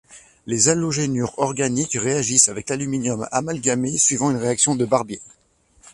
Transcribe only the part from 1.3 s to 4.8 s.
organiques réagissent avec l'aluminium amalgamé suivant une réaction